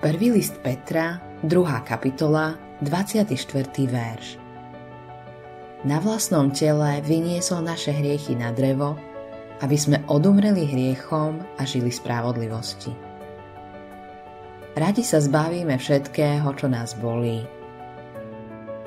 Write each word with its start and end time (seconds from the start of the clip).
Prvý 0.00 0.32
list 0.32 0.56
Petra, 0.64 1.20
2. 1.44 1.84
kapitola, 1.84 2.56
24. 2.80 3.36
verš. 3.84 4.40
Na 5.84 6.00
vlastnom 6.00 6.48
tele 6.48 7.04
vyniesol 7.04 7.60
naše 7.60 7.92
hriechy 7.92 8.32
na 8.32 8.48
drevo, 8.48 8.96
aby 9.60 9.76
sme 9.76 10.00
odumreli 10.08 10.64
hriechom 10.64 11.44
a 11.44 11.68
žili 11.68 11.92
spravodlivosti. 11.92 12.96
Radi 14.72 15.04
sa 15.04 15.20
zbavíme 15.20 15.76
všetkého, 15.76 16.48
čo 16.56 16.64
nás 16.72 16.96
bolí. 16.96 17.44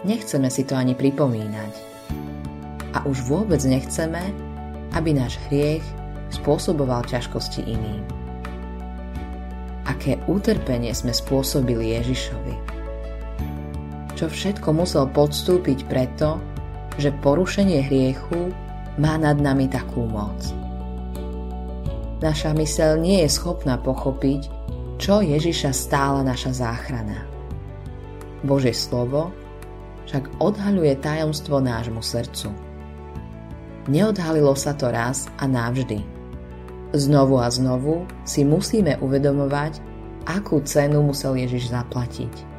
Nechceme 0.10 0.50
si 0.50 0.66
to 0.66 0.74
ani 0.74 0.98
pripomínať. 0.98 1.74
A 2.98 3.06
už 3.06 3.22
vôbec 3.30 3.62
nechceme, 3.62 4.34
aby 4.98 5.14
náš 5.14 5.38
hriech 5.46 5.86
spôsoboval 6.34 7.06
ťažkosti 7.06 7.70
iným 7.70 8.23
aké 9.84 10.20
utrpenie 10.32 10.92
sme 10.96 11.12
spôsobili 11.12 11.96
Ježišovi. 12.00 12.56
Čo 14.14 14.30
všetko 14.30 14.70
musel 14.72 15.10
podstúpiť 15.12 15.90
preto, 15.92 16.40
že 16.96 17.12
porušenie 17.26 17.84
hriechu 17.90 18.54
má 19.02 19.18
nad 19.18 19.42
nami 19.42 19.68
takú 19.68 20.06
moc. 20.06 20.38
Naša 22.24 22.56
mysel 22.56 23.04
nie 23.04 23.26
je 23.26 23.30
schopná 23.36 23.76
pochopiť, 23.76 24.48
čo 25.02 25.20
Ježiša 25.20 25.76
stála 25.76 26.24
naša 26.24 26.56
záchrana. 26.56 27.28
Božie 28.46 28.72
slovo 28.72 29.34
však 30.08 30.40
odhaľuje 30.40 30.94
tajomstvo 31.04 31.60
nášmu 31.60 32.00
srdcu. 32.00 32.54
Neodhalilo 33.92 34.56
sa 34.56 34.72
to 34.72 34.88
raz 34.88 35.28
a 35.36 35.50
navždy– 35.50 36.00
Znovu 36.94 37.42
a 37.42 37.50
znovu 37.50 38.06
si 38.22 38.46
musíme 38.46 39.02
uvedomovať, 39.02 39.82
akú 40.30 40.62
cenu 40.62 41.02
musel 41.02 41.34
Ježiš 41.42 41.74
zaplatiť. 41.74 42.54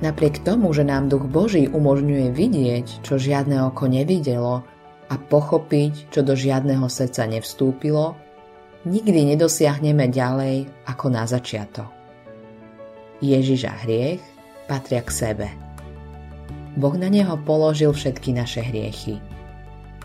Napriek 0.00 0.40
tomu, 0.40 0.72
že 0.72 0.82
nám 0.82 1.12
Duch 1.12 1.28
Boží 1.28 1.68
umožňuje 1.68 2.32
vidieť, 2.32 3.04
čo 3.04 3.20
žiadne 3.20 3.68
oko 3.68 3.84
nevidelo 3.84 4.64
a 5.12 5.14
pochopiť, 5.20 6.08
čo 6.08 6.24
do 6.24 6.32
žiadneho 6.32 6.88
srdca 6.88 7.28
nevstúpilo, 7.28 8.16
nikdy 8.88 9.36
nedosiahneme 9.36 10.08
ďalej 10.08 10.64
ako 10.88 11.06
na 11.12 11.28
začiatok. 11.28 11.88
Ježiš 13.20 13.68
a 13.68 13.74
hriech 13.84 14.24
patria 14.68 15.04
k 15.04 15.10
sebe. 15.12 15.48
Boh 16.74 16.96
na 16.96 17.12
neho 17.12 17.36
položil 17.44 17.92
všetky 17.92 18.34
naše 18.34 18.64
hriechy. 18.64 19.20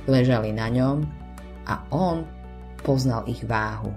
Ležali 0.05 0.53
na 0.53 0.69
ňom 0.69 1.07
a 1.65 1.81
on 1.89 2.27
poznal 2.83 3.27
ich 3.29 3.45
váhu. 3.45 3.93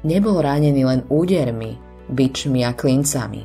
Nebol 0.00 0.40
ranený 0.40 0.82
len 0.86 1.00
údermi, 1.12 1.76
bičmi 2.08 2.64
a 2.64 2.72
klincami. 2.72 3.44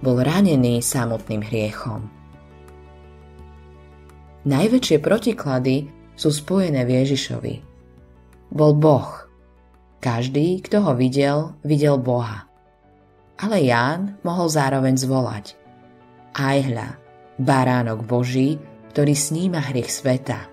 Bol 0.00 0.16
ranený 0.20 0.84
samotným 0.84 1.40
hriechom. 1.40 2.08
Najväčšie 4.44 4.96
protiklady 5.00 5.88
sú 6.16 6.32
spojené 6.32 6.84
v 6.84 6.90
Ježišovi. 7.04 7.54
Bol 8.52 8.72
Boh. 8.76 9.08
Každý, 10.00 10.64
kto 10.64 10.80
ho 10.84 10.92
videl, 10.96 11.56
videl 11.60 12.00
Boha. 12.00 12.48
Ale 13.40 13.64
Ján 13.64 14.20
mohol 14.24 14.48
zároveň 14.48 14.96
zvolať. 14.96 15.56
Aj 16.36 16.56
hľa, 16.60 16.96
baránok 17.40 18.04
Boží, 18.04 18.60
ktorý 18.92 19.14
sníma 19.16 19.60
hriech 19.70 19.88
sveta. 19.88 20.49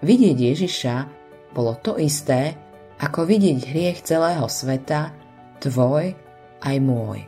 Vidieť 0.00 0.36
Ježiša 0.36 0.94
bolo 1.52 1.76
to 1.76 2.00
isté, 2.00 2.56
ako 3.04 3.28
vidieť 3.28 3.68
hriech 3.68 3.98
celého 4.00 4.48
sveta, 4.48 5.12
tvoj 5.60 6.16
aj 6.64 6.76
môj. 6.80 7.20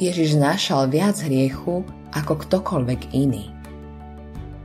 Ježiš 0.00 0.40
znášal 0.40 0.88
viac 0.88 1.20
hriechu 1.20 1.84
ako 2.16 2.32
ktokoľvek 2.48 3.12
iný. 3.12 3.52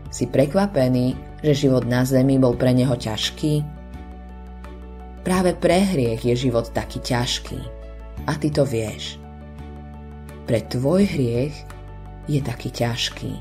Si 0.10 0.32
prekvapený, 0.32 1.14
že 1.44 1.68
život 1.68 1.84
na 1.84 2.08
zemi 2.08 2.40
bol 2.40 2.56
pre 2.56 2.72
neho 2.72 2.96
ťažký? 2.96 3.62
Práve 5.28 5.52
pre 5.60 5.84
hriech 5.86 6.24
je 6.24 6.36
život 6.40 6.72
taký 6.72 7.04
ťažký. 7.04 7.60
A 8.26 8.32
ty 8.40 8.48
to 8.48 8.64
vieš. 8.64 9.20
Pre 10.48 10.60
tvoj 10.72 11.04
hriech 11.04 11.56
je 12.32 12.40
taký 12.40 12.72
ťažký. 12.72 13.32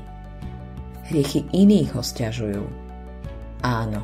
Hriechy 1.09 1.47
iných 1.55 1.95
ho 1.97 2.03
stiažujú 2.05 2.88
Áno, 3.59 3.99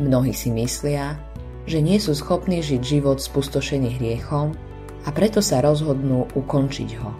mnohí 0.00 0.32
si 0.32 0.48
myslia, 0.48 1.20
že 1.68 1.84
nie 1.84 2.00
sú 2.00 2.16
schopní 2.16 2.64
žiť 2.64 2.80
život 2.80 3.20
spustošený 3.20 4.00
hriechom 4.00 4.56
a 5.04 5.08
preto 5.12 5.44
sa 5.44 5.60
rozhodnú 5.60 6.24
ukončiť 6.32 6.90
ho. 7.04 7.12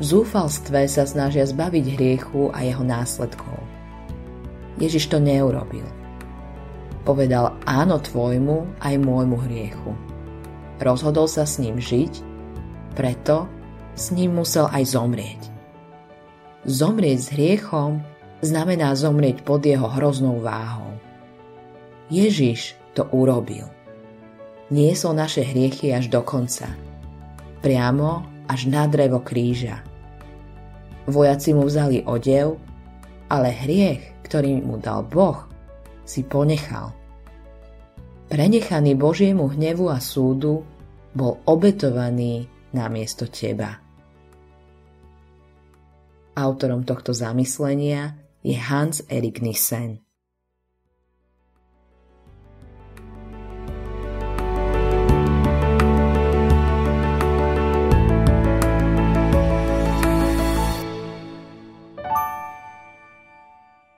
V 0.00 0.02
zúfalstve 0.02 0.88
sa 0.88 1.04
snažia 1.04 1.44
zbaviť 1.44 1.84
hriechu 1.94 2.48
a 2.56 2.64
jeho 2.64 2.80
následkov. 2.80 3.60
Ježiš 4.80 5.12
to 5.12 5.20
neurobil. 5.20 5.84
Povedal 7.04 7.60
áno 7.68 8.00
tvojmu 8.00 8.80
aj 8.80 8.94
môjmu 8.96 9.36
hriechu. 9.46 9.92
Rozhodol 10.80 11.28
sa 11.28 11.44
s 11.44 11.60
ním 11.60 11.76
žiť, 11.76 12.24
preto 12.96 13.46
s 13.92 14.10
ním 14.16 14.40
musel 14.40 14.66
aj 14.72 14.96
zomrieť. 14.96 15.42
Zomrieť 16.64 17.18
s 17.20 17.28
hriechom 17.36 18.00
znamená 18.42 18.92
zomrieť 18.98 19.46
pod 19.46 19.62
jeho 19.62 19.86
hroznou 19.86 20.42
váhou. 20.42 20.98
Ježiš 22.10 22.76
to 22.92 23.08
urobil. 23.14 23.70
Niesol 24.68 25.16
naše 25.16 25.46
hriechy 25.46 25.94
až 25.94 26.10
do 26.12 26.20
konca. 26.20 26.68
Priamo 27.62 28.26
až 28.50 28.68
na 28.68 28.84
drevo 28.90 29.22
kríža. 29.22 29.80
Vojaci 31.06 31.54
mu 31.54 31.64
vzali 31.64 32.02
odev, 32.04 32.58
ale 33.30 33.48
hriech, 33.64 34.26
ktorý 34.26 34.60
mu 34.60 34.76
dal 34.76 35.06
Boh, 35.06 35.48
si 36.02 36.26
ponechal. 36.26 36.92
Prenechaný 38.28 38.96
Božiemu 38.96 39.48
hnevu 39.52 39.92
a 39.92 40.00
súdu 40.00 40.64
bol 41.12 41.40
obetovaný 41.44 42.48
namiesto 42.72 43.28
teba. 43.28 43.76
Autorom 46.32 46.80
tohto 46.80 47.12
zamyslenia 47.12 48.16
je 48.42 48.56
Hans 48.56 49.02
Erik 49.06 49.40
Nissen. 49.40 50.00